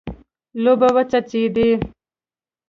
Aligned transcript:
اوبه 0.63 0.87
وڅڅېدې. 0.95 1.69